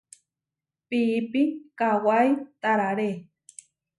[0.87, 1.41] Piípi
[1.77, 2.29] kawái
[2.61, 3.09] tararé.